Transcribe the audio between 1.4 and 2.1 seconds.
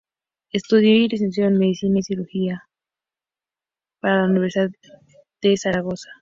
en Medicina y